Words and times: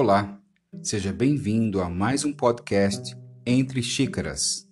Olá, 0.00 0.40
seja 0.80 1.12
bem-vindo 1.12 1.80
a 1.80 1.90
mais 1.90 2.24
um 2.24 2.32
podcast 2.32 3.16
Entre 3.44 3.82
Xícaras. 3.82 4.64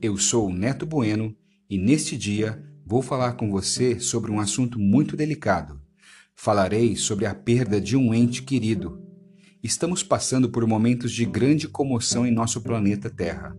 Eu 0.00 0.18
sou 0.18 0.48
o 0.48 0.52
Neto 0.52 0.84
Bueno 0.84 1.36
e 1.70 1.78
neste 1.78 2.16
dia 2.16 2.60
vou 2.84 3.00
falar 3.00 3.34
com 3.34 3.48
você 3.48 4.00
sobre 4.00 4.28
um 4.32 4.40
assunto 4.40 4.76
muito 4.80 5.16
delicado. 5.16 5.80
Falarei 6.34 6.96
sobre 6.96 7.24
a 7.24 7.32
perda 7.32 7.80
de 7.80 7.96
um 7.96 8.12
ente 8.12 8.42
querido. 8.42 9.00
Estamos 9.62 10.02
passando 10.02 10.50
por 10.50 10.66
momentos 10.66 11.12
de 11.12 11.24
grande 11.24 11.68
comoção 11.68 12.26
em 12.26 12.32
nosso 12.32 12.60
planeta 12.60 13.08
Terra. 13.08 13.56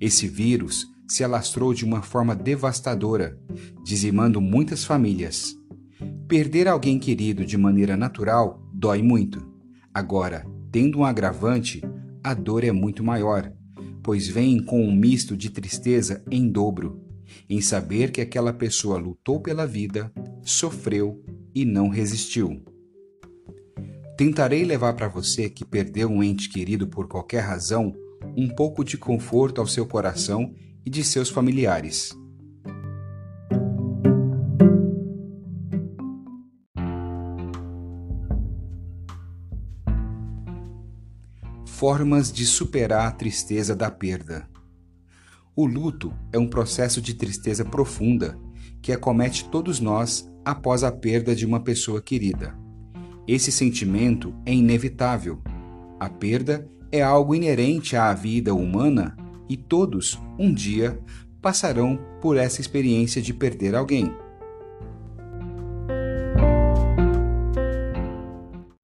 Esse 0.00 0.26
vírus 0.26 0.84
se 1.08 1.22
alastrou 1.22 1.72
de 1.72 1.84
uma 1.84 2.02
forma 2.02 2.34
devastadora, 2.34 3.38
dizimando 3.84 4.40
muitas 4.40 4.84
famílias. 4.84 5.54
Perder 6.28 6.68
alguém 6.68 6.98
querido 6.98 7.44
de 7.44 7.56
maneira 7.56 7.96
natural 7.96 8.60
dói 8.72 9.02
muito. 9.02 9.46
Agora, 9.94 10.44
tendo 10.70 10.98
um 10.98 11.04
agravante, 11.04 11.82
a 12.22 12.34
dor 12.34 12.64
é 12.64 12.72
muito 12.72 13.04
maior, 13.04 13.52
pois 14.02 14.26
vem 14.26 14.62
com 14.62 14.82
um 14.82 14.94
misto 14.94 15.36
de 15.36 15.50
tristeza 15.50 16.22
em 16.30 16.48
dobro, 16.50 17.00
em 17.48 17.60
saber 17.60 18.10
que 18.10 18.20
aquela 18.20 18.52
pessoa 18.52 18.98
lutou 18.98 19.40
pela 19.40 19.66
vida, 19.66 20.12
sofreu 20.42 21.22
e 21.54 21.64
não 21.64 21.88
resistiu. 21.88 22.62
Tentarei 24.16 24.64
levar 24.64 24.94
para 24.94 25.08
você 25.08 25.48
que 25.48 25.64
perdeu 25.64 26.08
um 26.08 26.22
ente 26.22 26.48
querido 26.48 26.88
por 26.88 27.06
qualquer 27.06 27.40
razão 27.40 27.94
um 28.36 28.48
pouco 28.48 28.84
de 28.84 28.96
conforto 28.96 29.60
ao 29.60 29.66
seu 29.66 29.86
coração 29.86 30.54
e 30.86 30.90
de 30.90 31.02
seus 31.02 31.28
familiares. 31.28 32.16
Formas 41.66 42.32
de 42.32 42.46
superar 42.46 43.08
a 43.08 43.10
tristeza 43.10 43.74
da 43.74 43.90
perda. 43.90 44.48
O 45.54 45.66
luto 45.66 46.14
é 46.32 46.38
um 46.38 46.48
processo 46.48 47.02
de 47.02 47.14
tristeza 47.14 47.64
profunda 47.64 48.38
que 48.80 48.92
acomete 48.92 49.48
todos 49.50 49.80
nós 49.80 50.30
após 50.44 50.84
a 50.84 50.92
perda 50.92 51.34
de 51.34 51.44
uma 51.44 51.60
pessoa 51.60 52.00
querida. 52.00 52.56
Esse 53.26 53.50
sentimento 53.50 54.32
é 54.46 54.54
inevitável. 54.54 55.42
A 55.98 56.08
perda 56.08 56.66
é 56.92 57.02
algo 57.02 57.34
inerente 57.34 57.96
à 57.96 58.14
vida 58.14 58.54
humana 58.54 59.16
e 59.48 59.56
todos, 59.56 60.20
um 60.38 60.52
dia, 60.52 60.98
passarão 61.40 61.98
por 62.20 62.36
essa 62.36 62.60
experiência 62.60 63.22
de 63.22 63.32
perder 63.32 63.74
alguém. 63.74 64.12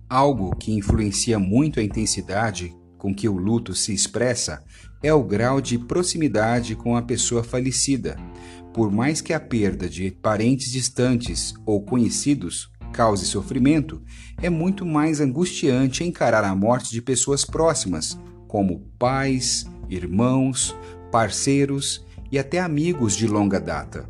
Algo 0.08 0.54
que 0.56 0.72
influencia 0.72 1.38
muito 1.38 1.80
a 1.80 1.82
intensidade 1.82 2.76
com 2.98 3.14
que 3.14 3.28
o 3.28 3.36
luto 3.36 3.74
se 3.74 3.92
expressa 3.92 4.62
é 5.02 5.12
o 5.12 5.24
grau 5.24 5.60
de 5.60 5.78
proximidade 5.78 6.76
com 6.76 6.96
a 6.96 7.02
pessoa 7.02 7.42
falecida. 7.42 8.16
Por 8.72 8.92
mais 8.92 9.20
que 9.20 9.32
a 9.32 9.40
perda 9.40 9.88
de 9.88 10.10
parentes 10.10 10.70
distantes 10.70 11.52
ou 11.66 11.82
conhecidos 11.82 12.70
cause 12.92 13.24
sofrimento, 13.26 14.00
é 14.40 14.48
muito 14.48 14.86
mais 14.86 15.20
angustiante 15.20 16.04
encarar 16.04 16.44
a 16.44 16.54
morte 16.54 16.92
de 16.92 17.02
pessoas 17.02 17.44
próximas, 17.44 18.18
como 18.46 18.80
pais, 18.98 19.66
irmãos, 19.94 20.76
parceiros 21.10 22.06
e 22.30 22.38
até 22.38 22.58
amigos 22.58 23.16
de 23.16 23.26
longa 23.26 23.60
data. 23.60 24.08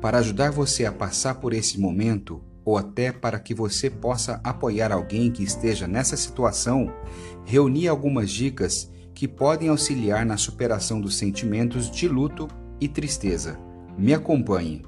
Para 0.00 0.18
ajudar 0.18 0.50
você 0.50 0.84
a 0.84 0.92
passar 0.92 1.36
por 1.36 1.52
esse 1.52 1.80
momento, 1.80 2.42
ou 2.64 2.76
até 2.76 3.10
para 3.10 3.38
que 3.38 3.54
você 3.54 3.88
possa 3.88 4.40
apoiar 4.44 4.92
alguém 4.92 5.30
que 5.30 5.42
esteja 5.42 5.88
nessa 5.88 6.16
situação, 6.16 6.92
reuni 7.44 7.88
algumas 7.88 8.30
dicas 8.30 8.90
que 9.14 9.26
podem 9.26 9.70
auxiliar 9.70 10.24
na 10.26 10.36
superação 10.36 11.00
dos 11.00 11.16
sentimentos 11.16 11.90
de 11.90 12.06
luto 12.06 12.46
e 12.80 12.86
tristeza. 12.86 13.58
Me 13.96 14.14
acompanhe. 14.14 14.84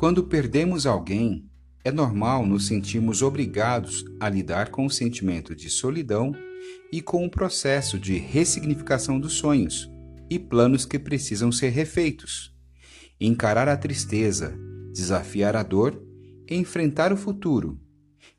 Quando 0.00 0.24
perdemos 0.24 0.86
alguém, 0.86 1.44
é 1.84 1.92
normal 1.92 2.46
nos 2.46 2.66
sentirmos 2.66 3.20
obrigados 3.20 4.02
a 4.18 4.30
lidar 4.30 4.70
com 4.70 4.86
o 4.86 4.90
sentimento 4.90 5.54
de 5.54 5.68
solidão 5.68 6.34
e 6.90 7.02
com 7.02 7.22
o 7.26 7.30
processo 7.30 7.98
de 7.98 8.16
ressignificação 8.16 9.20
dos 9.20 9.34
sonhos 9.34 9.90
e 10.30 10.38
planos 10.38 10.86
que 10.86 10.98
precisam 10.98 11.52
ser 11.52 11.68
refeitos. 11.68 12.50
Encarar 13.20 13.68
a 13.68 13.76
tristeza, 13.76 14.58
desafiar 14.90 15.54
a 15.54 15.62
dor 15.62 16.02
e 16.48 16.56
enfrentar 16.56 17.12
o 17.12 17.16
futuro. 17.16 17.78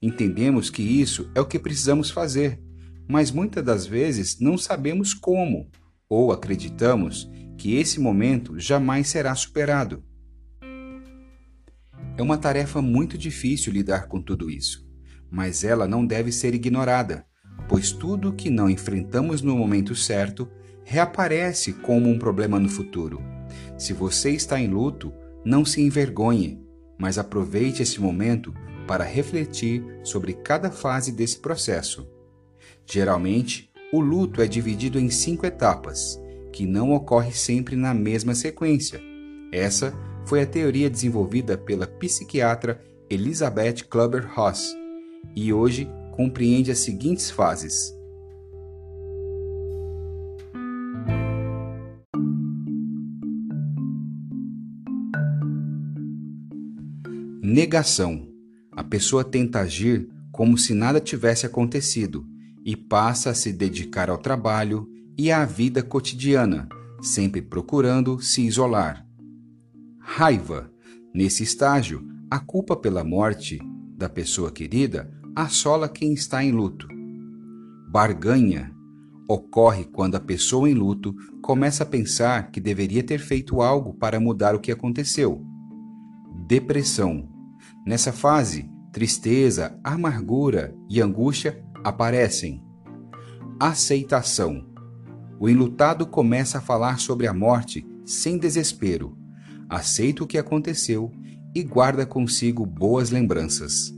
Entendemos 0.02 0.72
que 0.72 0.82
isso 0.82 1.30
é 1.36 1.42
o 1.42 1.46
que 1.46 1.60
precisamos 1.60 2.10
fazer, 2.10 2.60
mas 3.08 3.30
muitas 3.30 3.64
das 3.64 3.86
vezes 3.86 4.40
não 4.40 4.58
sabemos 4.58 5.14
como 5.14 5.70
ou 6.10 6.32
acreditamos 6.32 7.30
que 7.56 7.76
esse 7.76 8.00
momento 8.00 8.58
jamais 8.58 9.10
será 9.10 9.36
superado. 9.36 10.04
É 12.18 12.22
uma 12.22 12.38
tarefa 12.38 12.82
muito 12.82 13.18
difícil 13.18 13.72
lidar 13.72 14.08
com 14.08 14.22
tudo 14.22 14.50
isso, 14.50 14.88
mas 15.30 15.64
ela 15.64 15.88
não 15.88 16.06
deve 16.06 16.32
ser 16.32 16.54
ignorada, 16.54 17.26
pois 17.68 17.92
tudo 17.92 18.34
que 18.34 18.50
não 18.50 18.70
enfrentamos 18.70 19.42
no 19.42 19.56
momento 19.56 19.96
certo 19.96 20.50
reaparece 20.84 21.74
como 21.74 22.10
um 22.10 22.20
problema 22.20 22.60
no 22.60 22.68
futuro. 22.68 23.22
Se 23.78 23.94
você 23.94 24.32
está 24.32 24.60
em 24.60 24.68
luto, 24.68 25.14
não 25.44 25.64
se 25.64 25.82
envergonhe, 25.82 26.62
mas 27.00 27.18
aproveite 27.18 27.82
esse 27.82 28.00
momento 28.00 28.54
para 28.86 29.04
refletir 29.04 29.84
sobre 30.04 30.34
cada 30.34 30.70
fase 30.70 31.12
desse 31.12 31.40
processo. 31.40 32.08
Geralmente, 32.86 33.72
o 33.94 34.00
luto 34.00 34.42
é 34.42 34.48
dividido 34.48 35.00
em 35.00 35.10
cinco 35.10 35.46
etapas, 35.46 36.22
que 36.52 36.66
não 36.66 36.92
ocorre 36.94 37.32
sempre 37.32 37.76
na 37.76 37.94
mesma 37.94 38.36
sequência. 38.36 39.02
Essa 39.52 39.94
foi 40.26 40.42
a 40.42 40.46
teoria 40.46 40.90
desenvolvida 40.90 41.58
pela 41.58 41.88
psiquiatra 41.88 42.82
Elizabeth 43.10 43.84
Kluber-Ross 43.90 44.76
e 45.36 45.52
hoje 45.52 45.88
compreende 46.16 46.72
as 46.72 46.80
seguintes 46.80 47.30
fases. 47.30 47.94
Negação. 57.42 58.30
A 58.72 58.84
pessoa 58.84 59.24
tenta 59.24 59.60
agir 59.60 60.08
como 60.32 60.58
se 60.58 60.74
nada 60.74 61.02
tivesse 61.02 61.46
acontecido 61.46 62.26
e 62.64 62.78
passa 62.78 63.32
a 63.32 63.34
se 63.34 63.52
dedicar 63.52 64.10
ao 64.10 64.18
trabalho 64.18 64.88
e 65.18 65.32
à 65.32 65.44
vida 65.44 65.84
cotidiana, 65.84 66.70
sempre 67.02 67.42
procurando 67.42 68.22
se 68.22 68.42
isolar. 68.42 69.11
Raiva. 70.14 70.70
Nesse 71.14 71.42
estágio, 71.42 72.06
a 72.30 72.38
culpa 72.38 72.76
pela 72.76 73.02
morte 73.02 73.62
da 73.96 74.10
pessoa 74.10 74.52
querida 74.52 75.10
assola 75.34 75.88
quem 75.88 76.12
está 76.12 76.44
em 76.44 76.52
luto. 76.52 76.86
Barganha. 77.90 78.76
Ocorre 79.26 79.86
quando 79.86 80.16
a 80.16 80.20
pessoa 80.20 80.70
em 80.70 80.74
luto 80.74 81.16
começa 81.42 81.84
a 81.84 81.86
pensar 81.86 82.52
que 82.52 82.60
deveria 82.60 83.02
ter 83.02 83.20
feito 83.20 83.62
algo 83.62 83.94
para 83.94 84.20
mudar 84.20 84.54
o 84.54 84.60
que 84.60 84.70
aconteceu. 84.70 85.42
Depressão. 86.46 87.30
Nessa 87.88 88.12
fase, 88.12 88.70
tristeza, 88.92 89.80
amargura 89.82 90.76
e 90.90 91.00
angústia 91.00 91.64
aparecem. 91.86 92.62
Aceitação. 93.58 94.68
O 95.40 95.48
enlutado 95.48 96.06
começa 96.06 96.58
a 96.58 96.62
falar 96.62 97.00
sobre 97.00 97.28
a 97.28 97.34
morte 97.34 97.88
sem 98.06 98.38
desespero 98.38 99.21
aceita 99.72 100.22
o 100.22 100.28
que 100.28 100.38
aconteceu 100.38 101.10
e 101.56 101.64
guarda 101.64 102.06
consigo 102.06 102.66
boas 102.66 103.10
lembranças. 103.10 103.94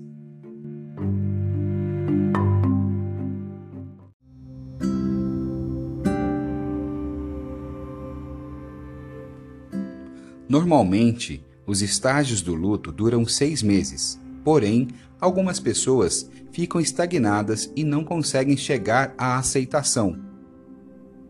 Normalmente, 10.48 11.44
os 11.66 11.82
estágios 11.82 12.44
do 12.44 12.54
luto 12.54 12.92
duram 12.92 13.26
seis 13.26 13.64
meses, 13.64 14.20
porém, 14.44 14.90
algumas 15.20 15.60
pessoas 15.60 16.30
ficam 16.52 16.80
estagnadas 16.80 17.72
e 17.76 17.84
não 17.84 18.04
conseguem 18.04 18.56
chegar 18.56 19.16
à 19.18 19.40
aceitação. 19.40 20.24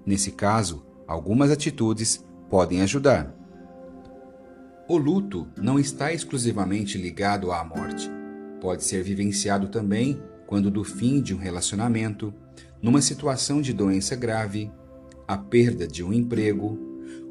Nesse 0.06 0.32
caso, 0.32 0.84
algumas 1.08 1.50
atitudes 1.50 2.22
podem 2.50 2.82
ajudar. 2.82 3.43
O 4.94 4.98
luto 5.00 5.48
não 5.58 5.80
está 5.80 6.14
exclusivamente 6.14 7.00
ligado 7.00 7.52
à 7.52 7.64
morte. 7.64 8.12
Pode 8.62 8.84
ser 8.84 9.02
vivenciado 9.02 9.68
também 9.70 10.22
quando 10.46 10.70
do 10.70 10.84
fim 10.84 11.20
de 11.20 11.34
um 11.34 11.40
relacionamento, 11.40 12.32
numa 12.80 13.02
situação 13.02 13.60
de 13.60 13.74
doença 13.74 14.16
grave, 14.16 14.72
a 15.28 15.36
perda 15.36 15.88
de 15.88 16.04
um 16.04 16.14
emprego, 16.14 16.78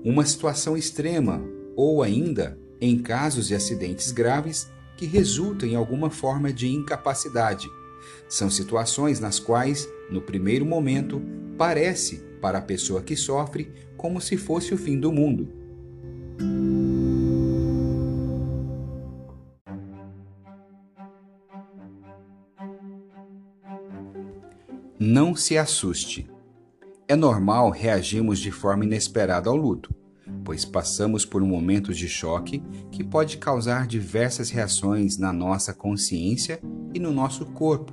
uma 0.05 0.25
situação 0.26 0.76
extrema 0.76 1.41
ou 1.76 2.03
ainda 2.03 2.59
em 2.81 2.99
casos 2.99 3.47
de 3.47 3.55
acidentes 3.55 4.11
graves 4.11 4.69
que 4.97 5.06
resultam 5.06 5.69
em 5.69 5.76
alguma 5.76 6.11
forma 6.11 6.53
de 6.53 6.67
incapacidade. 6.67 7.69
São 8.29 8.50
situações 8.50 9.20
nas 9.20 9.38
quais, 9.38 9.88
no 10.11 10.20
primeiro 10.20 10.67
momento, 10.67 11.23
parece, 11.56 12.25
para 12.41 12.58
a 12.58 12.62
pessoa 12.62 13.03
que 13.03 13.15
sofre, 13.15 13.70
como 13.97 14.20
se 14.20 14.37
fosse 14.37 14.75
o 14.75 14.76
fim 14.76 14.99
do 14.99 15.12
mundo. 15.12 15.62
Não 25.04 25.34
se 25.34 25.58
assuste. 25.58 26.31
É 27.08 27.16
normal 27.16 27.70
reagirmos 27.70 28.38
de 28.38 28.52
forma 28.52 28.84
inesperada 28.84 29.50
ao 29.50 29.56
luto, 29.56 29.93
pois 30.44 30.64
passamos 30.64 31.25
por 31.25 31.43
um 31.43 31.46
momento 31.46 31.93
de 31.93 32.08
choque 32.08 32.62
que 32.93 33.02
pode 33.02 33.37
causar 33.38 33.88
diversas 33.88 34.49
reações 34.49 35.19
na 35.19 35.32
nossa 35.32 35.75
consciência 35.75 36.60
e 36.94 37.00
no 37.00 37.10
nosso 37.10 37.46
corpo, 37.46 37.93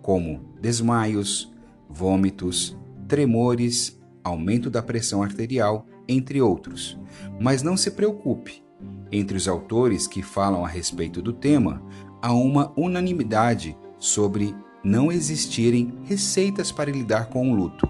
como 0.00 0.56
desmaios, 0.58 1.52
vômitos, 1.90 2.74
tremores, 3.06 4.00
aumento 4.24 4.70
da 4.70 4.82
pressão 4.82 5.22
arterial, 5.22 5.86
entre 6.08 6.40
outros. 6.40 6.98
Mas 7.38 7.62
não 7.62 7.76
se 7.76 7.90
preocupe. 7.90 8.64
Entre 9.12 9.36
os 9.36 9.46
autores 9.46 10.06
que 10.06 10.22
falam 10.22 10.64
a 10.64 10.68
respeito 10.68 11.20
do 11.20 11.34
tema, 11.34 11.82
há 12.22 12.32
uma 12.32 12.72
unanimidade 12.80 13.76
sobre 13.98 14.56
não 14.84 15.10
existirem 15.10 15.98
receitas 16.04 16.70
para 16.70 16.90
lidar 16.90 17.26
com 17.26 17.50
o 17.50 17.54
luto. 17.54 17.88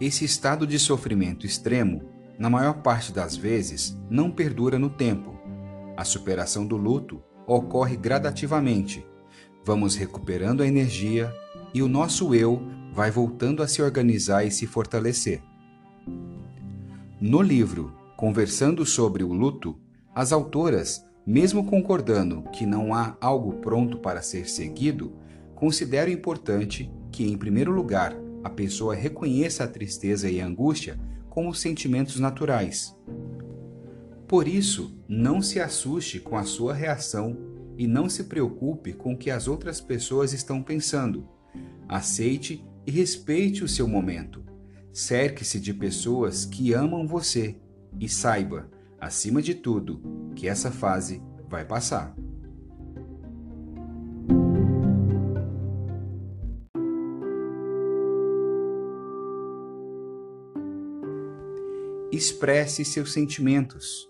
Esse 0.00 0.24
estado 0.24 0.66
de 0.66 0.78
sofrimento 0.78 1.46
extremo, 1.46 2.02
na 2.38 2.50
maior 2.50 2.82
parte 2.82 3.12
das 3.12 3.36
vezes, 3.36 3.96
não 4.10 4.30
perdura 4.30 4.78
no 4.78 4.90
tempo. 4.90 5.38
A 5.96 6.04
superação 6.04 6.66
do 6.66 6.76
luto 6.76 7.22
ocorre 7.46 7.96
gradativamente. 7.96 9.06
Vamos 9.64 9.94
recuperando 9.94 10.62
a 10.62 10.66
energia 10.66 11.32
e 11.72 11.82
o 11.82 11.88
nosso 11.88 12.34
eu 12.34 12.62
vai 12.92 13.10
voltando 13.10 13.62
a 13.62 13.68
se 13.68 13.80
organizar 13.80 14.44
e 14.44 14.50
se 14.50 14.66
fortalecer. 14.66 15.42
No 17.20 17.40
livro 17.40 17.96
Conversando 18.16 18.84
sobre 18.84 19.24
o 19.24 19.32
Luto, 19.32 19.76
as 20.14 20.32
autoras 20.32 21.04
mesmo 21.26 21.64
concordando 21.64 22.42
que 22.52 22.66
não 22.66 22.94
há 22.94 23.16
algo 23.20 23.54
pronto 23.54 23.98
para 23.98 24.22
ser 24.22 24.48
seguido, 24.48 25.16
considero 25.54 26.10
importante 26.10 26.90
que, 27.10 27.24
em 27.24 27.36
primeiro 27.36 27.70
lugar, 27.70 28.16
a 28.42 28.50
pessoa 28.50 28.94
reconheça 28.94 29.64
a 29.64 29.68
tristeza 29.68 30.28
e 30.28 30.40
a 30.40 30.46
angústia 30.46 30.98
como 31.30 31.54
sentimentos 31.54 32.18
naturais. 32.18 32.96
Por 34.26 34.48
isso, 34.48 34.98
não 35.08 35.40
se 35.40 35.60
assuste 35.60 36.18
com 36.18 36.36
a 36.36 36.44
sua 36.44 36.74
reação 36.74 37.36
e 37.76 37.86
não 37.86 38.08
se 38.08 38.24
preocupe 38.24 38.92
com 38.92 39.12
o 39.12 39.16
que 39.16 39.30
as 39.30 39.46
outras 39.46 39.80
pessoas 39.80 40.32
estão 40.32 40.62
pensando. 40.62 41.28
Aceite 41.88 42.64
e 42.86 42.90
respeite 42.90 43.62
o 43.62 43.68
seu 43.68 43.86
momento. 43.86 44.42
Cerque-se 44.92 45.60
de 45.60 45.72
pessoas 45.72 46.44
que 46.44 46.72
amam 46.72 47.06
você 47.06 47.56
e 48.00 48.08
saiba 48.08 48.68
acima 49.02 49.42
de 49.42 49.52
tudo, 49.52 50.00
que 50.36 50.46
essa 50.46 50.70
fase 50.70 51.20
vai 51.50 51.64
passar. 51.64 52.14
Expresse 62.12 62.84
seus 62.84 63.12
sentimentos. 63.12 64.08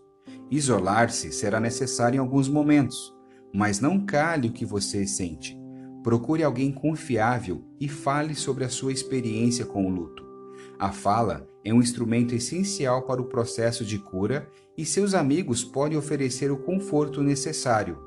Isolar-se 0.51 1.33
será 1.33 1.59
necessário 1.59 2.19
em 2.19 2.21
alguns 2.21 2.47
momentos, 2.47 3.15
mas 3.55 3.81
não 3.81 4.05
cale 4.05 4.49
o 4.49 4.53
que 4.53 4.67
você 4.67 5.07
sente. 5.07 5.57
Procure 6.03 6.43
alguém 6.43 6.71
confiável 6.71 7.65
e 7.81 7.89
fale 7.89 8.35
sobre 8.35 8.65
a 8.65 8.69
sua 8.69 8.93
experiência 8.93 9.65
com 9.65 9.87
o 9.87 9.89
luto. 9.89 10.32
A 10.79 10.91
fala 10.91 11.47
é 11.65 11.73
um 11.73 11.81
instrumento 11.81 12.35
essencial 12.35 13.03
para 13.03 13.23
o 13.23 13.27
processo 13.27 13.85
de 13.85 13.99
cura 13.99 14.49
e 14.77 14.85
seus 14.85 15.15
amigos 15.15 15.63
podem 15.63 15.97
oferecer 15.97 16.51
o 16.51 16.57
conforto 16.57 17.23
necessário. 17.23 17.99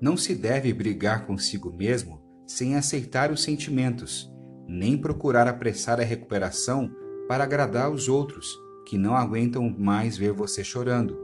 Não 0.00 0.16
se 0.16 0.34
deve 0.34 0.72
brigar 0.72 1.26
consigo 1.26 1.72
mesmo 1.72 2.20
sem 2.46 2.74
aceitar 2.74 3.30
os 3.30 3.42
sentimentos, 3.42 4.30
nem 4.66 4.96
procurar 4.96 5.46
apressar 5.46 6.00
a 6.00 6.04
recuperação 6.04 6.90
para 7.28 7.44
agradar 7.44 7.90
os 7.90 8.08
outros, 8.08 8.58
que 8.86 8.98
não 8.98 9.14
aguentam 9.14 9.68
mais 9.78 10.16
ver 10.16 10.32
você 10.32 10.64
chorando. 10.64 11.16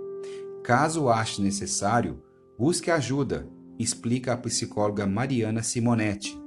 Caso 0.63 1.09
ache 1.09 1.43
necessário, 1.43 2.23
busque 2.59 2.91
ajuda, 2.91 3.49
explica 3.79 4.33
a 4.33 4.37
psicóloga 4.37 5.07
Mariana 5.07 5.63
Simonetti. 5.63 6.39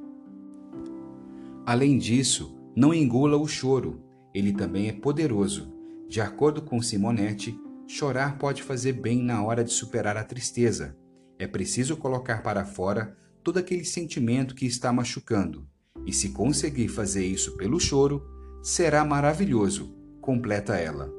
Além 1.65 1.97
disso, 1.97 2.58
não 2.79 2.93
engula 2.93 3.35
o 3.35 3.45
choro, 3.45 4.01
ele 4.33 4.53
também 4.53 4.87
é 4.87 4.93
poderoso 4.93 5.77
de 6.07 6.21
acordo 6.21 6.61
com 6.61 6.81
Simonetti, 6.81 7.59
chorar 7.85 8.37
pode 8.37 8.63
fazer 8.63 8.93
bem 8.93 9.21
na 9.21 9.43
hora 9.43 9.65
de 9.65 9.73
superar 9.73 10.15
a 10.15 10.23
tristeza. 10.23 10.97
É 11.37 11.45
preciso 11.45 11.97
colocar 11.97 12.41
para 12.41 12.63
fora 12.63 13.17
todo 13.43 13.59
aquele 13.59 13.83
sentimento 13.83 14.55
que 14.55 14.65
está 14.65 14.93
machucando. 14.93 15.67
E 16.05 16.13
se 16.13 16.29
conseguir 16.29 16.87
fazer 16.87 17.25
isso 17.25 17.57
pelo 17.57 17.81
choro, 17.81 18.25
será 18.63 19.03
maravilhoso, 19.03 19.93
completa 20.21 20.77
ela. 20.77 21.13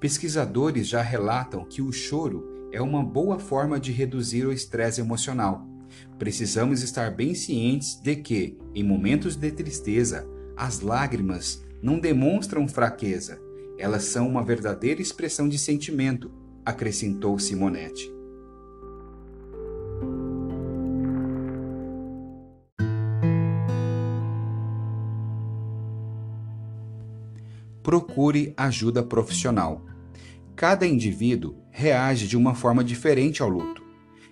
Pesquisadores 0.00 0.88
já 0.88 1.00
relatam 1.00 1.64
que 1.64 1.80
o 1.80 1.92
choro 1.92 2.68
é 2.72 2.82
uma 2.82 3.04
boa 3.04 3.38
forma 3.38 3.78
de 3.78 3.92
reduzir 3.92 4.44
o 4.44 4.52
estresse 4.52 5.00
emocional. 5.00 5.64
Precisamos 6.18 6.82
estar 6.82 7.10
bem 7.14 7.34
cientes 7.34 7.94
de 8.00 8.16
que, 8.16 8.58
em 8.74 8.82
momentos 8.82 9.36
de 9.36 9.50
tristeza, 9.50 10.28
as 10.56 10.80
lágrimas 10.80 11.64
não 11.82 11.98
demonstram 11.98 12.66
fraqueza, 12.66 13.40
elas 13.78 14.04
são 14.04 14.28
uma 14.28 14.42
verdadeira 14.42 15.00
expressão 15.00 15.48
de 15.48 15.56
sentimento, 15.58 16.30
acrescentou 16.64 17.38
Simonetti. 17.38 18.12
Procure 27.82 28.52
ajuda 28.56 29.02
profissional. 29.02 29.86
Cada 30.54 30.86
indivíduo 30.86 31.54
reage 31.70 32.26
de 32.26 32.36
uma 32.36 32.54
forma 32.54 32.84
diferente 32.84 33.40
ao 33.40 33.48
luto. 33.48 33.87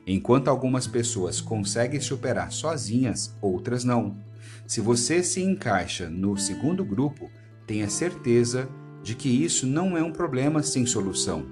Enquanto 0.06 0.48
algumas 0.48 0.86
pessoas 0.86 1.40
conseguem 1.40 2.00
superar 2.00 2.52
sozinhas, 2.52 3.34
outras 3.42 3.82
não. 3.82 4.16
Se 4.64 4.80
você 4.80 5.20
se 5.22 5.42
encaixa 5.42 6.08
no 6.08 6.36
segundo 6.36 6.84
grupo, 6.84 7.28
tenha 7.66 7.90
certeza 7.90 8.68
de 9.02 9.16
que 9.16 9.28
isso 9.28 9.66
não 9.66 9.96
é 9.96 10.02
um 10.02 10.12
problema 10.12 10.62
sem 10.62 10.86
solução. 10.86 11.44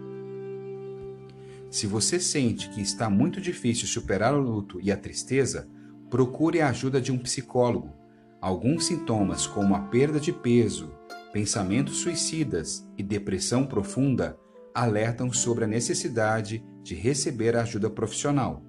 Se 1.68 1.88
você 1.88 2.20
sente 2.20 2.68
que 2.70 2.80
está 2.80 3.10
muito 3.10 3.40
difícil 3.40 3.88
superar 3.88 4.32
o 4.32 4.40
luto 4.40 4.80
e 4.80 4.92
a 4.92 4.96
tristeza, 4.96 5.68
procure 6.08 6.60
a 6.60 6.68
ajuda 6.68 7.00
de 7.00 7.10
um 7.10 7.18
psicólogo. 7.18 7.92
Alguns 8.40 8.86
sintomas, 8.86 9.48
como 9.48 9.74
a 9.74 9.80
perda 9.80 10.20
de 10.20 10.32
peso, 10.32 10.92
pensamentos 11.32 11.96
suicidas 11.96 12.88
e 12.96 13.02
depressão 13.02 13.66
profunda, 13.66 14.38
alertam 14.74 15.32
sobre 15.32 15.64
a 15.64 15.68
necessidade 15.68 16.64
de 16.82 16.94
receber 16.94 17.56
ajuda 17.56 17.88
profissional. 17.88 18.62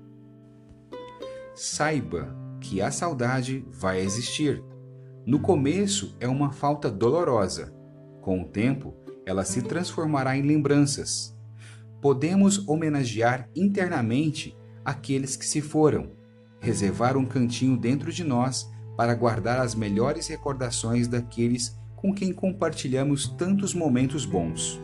Saiba 1.55 2.35
que 2.61 2.79
a 2.81 2.91
saudade 2.91 3.65
vai 3.71 4.01
existir. 4.01 4.63
No 5.25 5.39
começo 5.39 6.15
é 6.19 6.27
uma 6.27 6.51
falta 6.51 6.91
dolorosa. 6.91 7.73
Com 8.21 8.41
o 8.41 8.47
tempo, 8.47 8.95
ela 9.25 9.43
se 9.43 9.63
transformará 9.63 10.37
em 10.37 10.43
lembranças. 10.43 11.35
Podemos 12.01 12.67
homenagear 12.67 13.49
internamente 13.55 14.55
aqueles 14.83 15.35
que 15.35 15.45
se 15.45 15.59
foram, 15.59 16.11
reservar 16.59 17.17
um 17.17 17.25
cantinho 17.25 17.75
dentro 17.75 18.11
de 18.11 18.23
nós 18.23 18.69
para 18.95 19.15
guardar 19.15 19.59
as 19.59 19.73
melhores 19.73 20.27
recordações 20.27 21.07
daqueles 21.07 21.75
com 21.95 22.13
quem 22.13 22.31
compartilhamos 22.31 23.27
tantos 23.27 23.73
momentos 23.73 24.25
bons. 24.25 24.79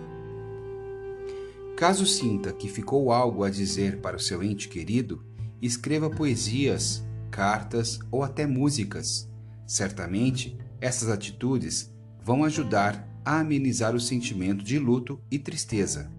Caso 1.76 2.06
sinta 2.06 2.54
que 2.54 2.70
ficou 2.70 3.12
algo 3.12 3.44
a 3.44 3.50
dizer 3.50 4.02
para 4.02 4.18
o 4.18 4.20
seu 4.20 4.44
ente 4.44 4.70
querido, 4.70 5.26
escreva 5.62 6.10
poesias, 6.10 7.04
cartas 7.32 8.00
ou 8.12 8.24
até 8.24 8.46
músicas. 8.46 9.28
Certamente, 9.66 10.58
essas 10.80 11.10
atitudes 11.10 11.92
vão 12.24 12.44
ajudar 12.44 13.08
a 13.24 13.40
amenizar 13.40 13.96
o 13.96 14.00
sentimento 14.00 14.64
de 14.64 14.78
luto 14.78 15.20
e 15.32 15.40
tristeza. 15.40 16.12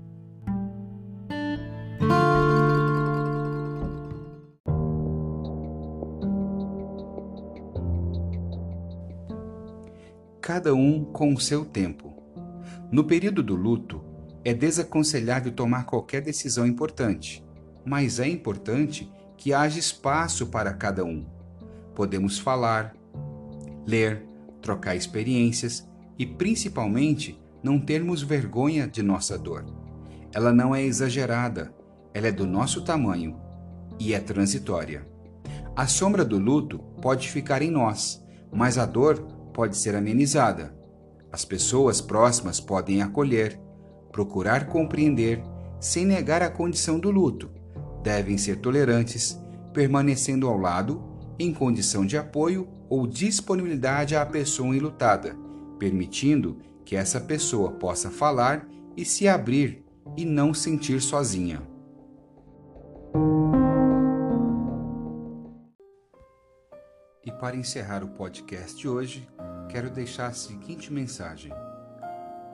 Cada 10.41 10.75
um 10.75 11.05
com 11.05 11.33
o 11.33 11.41
seu 11.41 11.65
tempo. 11.65 12.13
No 12.91 13.05
período 13.05 13.43
do 13.43 13.55
luto, 13.55 14.12
é 14.45 14.53
desaconselhável 14.53 15.53
tomar 15.53 15.85
qualquer 15.85 16.21
decisão 16.21 16.67
importante, 16.67 17.45
mas 17.85 18.19
é 18.19 18.29
importante 18.29 19.11
que 19.37 19.53
haja 19.53 19.79
espaço 19.79 20.47
para 20.47 20.73
cada 20.73 21.05
um. 21.05 21.27
Podemos 21.95 22.39
falar, 22.39 22.95
ler, 23.87 24.27
trocar 24.61 24.97
experiências 24.97 25.89
e, 26.19 26.27
principalmente, 26.27 27.41
não 27.63 27.79
termos 27.79 28.23
vergonha 28.23 28.87
de 28.87 29.03
nossa 29.03 29.39
dor. 29.39 29.65
Ela 30.35 30.53
não 30.53 30.75
é 30.75 30.83
exagerada, 30.83 31.75
ela 32.15 32.29
é 32.29 32.33
do 32.33 32.47
nosso 32.47 32.83
tamanho 32.85 33.39
e 33.99 34.15
é 34.15 34.21
transitória. 34.21 35.07
A 35.77 35.87
sombra 35.87 36.25
do 36.25 36.39
luto 36.39 36.79
pode 37.01 37.29
ficar 37.29 37.63
em 37.63 37.71
nós, 37.71 38.25
mas 38.53 38.79
a 38.79 38.87
dor 38.87 39.21
pode 39.53 39.77
ser 39.77 39.95
amenizada. 39.95 40.75
As 41.31 41.45
pessoas 41.45 42.01
próximas 42.01 42.61
podem 42.61 43.03
acolher, 43.03 43.59
procurar 44.13 44.67
compreender, 44.67 45.43
sem 45.81 46.05
negar 46.05 46.43
a 46.43 46.51
condição 46.51 47.01
do 47.01 47.11
luto. 47.11 47.51
Devem 48.03 48.37
ser 48.37 48.57
tolerantes, 48.57 49.41
permanecendo 49.73 50.47
ao 50.47 50.59
lado, 50.59 51.03
em 51.39 51.53
condição 51.53 52.05
de 52.05 52.17
apoio 52.17 52.69
ou 52.89 53.07
disponibilidade 53.07 54.15
à 54.15 54.25
pessoa 54.25 54.77
enlutada, 54.77 55.35
permitindo 55.79 56.59
que 56.85 56.95
essa 56.95 57.21
pessoa 57.21 57.73
possa 57.73 58.11
falar 58.11 58.69
e 58.97 59.05
se 59.05 59.27
abrir 59.27 59.85
e 60.17 60.25
não 60.25 60.53
sentir 60.53 61.01
sozinha. 61.01 61.63
E 67.25 67.31
para 67.33 67.57
encerrar 67.57 68.05
o 68.05 68.09
podcast 68.09 68.77
de 68.77 68.89
hoje, 68.89 69.27
quero 69.69 69.89
deixar 69.89 70.27
a 70.27 70.33
seguinte 70.33 70.93
mensagem: 70.93 71.53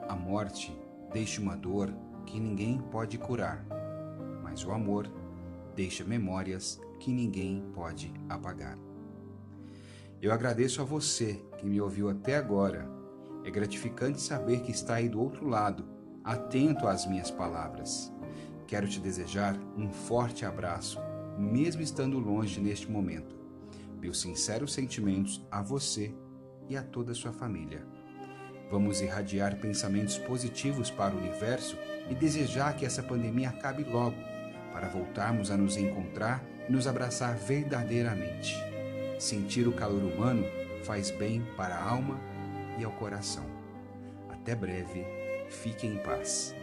A 0.07 0.15
morte 0.15 0.71
deixa 1.11 1.41
uma 1.41 1.55
dor 1.55 1.93
que 2.25 2.39
ninguém 2.39 2.79
pode 2.91 3.17
curar, 3.17 3.65
mas 4.43 4.63
o 4.65 4.71
amor 4.71 5.11
deixa 5.75 6.03
memórias 6.03 6.79
que 6.99 7.11
ninguém 7.11 7.63
pode 7.73 8.13
apagar. 8.27 8.77
Eu 10.21 10.33
agradeço 10.33 10.81
a 10.81 10.85
você 10.85 11.41
que 11.57 11.65
me 11.65 11.79
ouviu 11.79 12.09
até 12.09 12.35
agora. 12.35 12.89
É 13.43 13.49
gratificante 13.49 14.21
saber 14.21 14.61
que 14.61 14.71
está 14.71 14.95
aí 14.95 15.07
do 15.07 15.21
outro 15.21 15.47
lado, 15.47 15.85
atento 16.23 16.87
às 16.87 17.05
minhas 17.05 17.31
palavras. 17.31 18.11
Quero 18.67 18.87
te 18.87 18.99
desejar 18.99 19.57
um 19.77 19.89
forte 19.89 20.45
abraço, 20.45 20.99
mesmo 21.37 21.81
estando 21.81 22.19
longe 22.19 22.59
neste 22.59 22.91
momento. 22.91 23.35
Meus 23.99 24.21
sinceros 24.21 24.73
sentimentos 24.73 25.41
a 25.49 25.61
você 25.61 26.13
e 26.67 26.77
a 26.77 26.83
toda 26.83 27.13
a 27.13 27.15
sua 27.15 27.31
família. 27.31 27.87
Vamos 28.69 29.01
irradiar 29.01 29.55
pensamentos 29.55 30.17
positivos 30.17 30.91
para 30.91 31.15
o 31.15 31.17
universo 31.17 31.77
e 32.09 32.13
desejar 32.13 32.75
que 32.75 32.85
essa 32.85 33.01
pandemia 33.01 33.49
acabe 33.49 33.83
logo, 33.83 34.15
para 34.71 34.87
voltarmos 34.87 35.49
a 35.49 35.57
nos 35.57 35.75
encontrar 35.75 36.43
e 36.67 36.71
nos 36.71 36.87
abraçar 36.87 37.35
verdadeiramente. 37.35 38.55
Sentir 39.17 39.67
o 39.67 39.73
calor 39.73 40.03
humano 40.03 40.45
faz 40.83 41.09
bem 41.11 41.41
para 41.57 41.75
a 41.75 41.89
alma 41.89 42.19
e 42.77 42.83
ao 42.83 42.91
coração. 42.91 43.45
Até 44.29 44.55
breve, 44.55 45.03
fique 45.49 45.87
em 45.87 45.97
paz. 45.97 46.55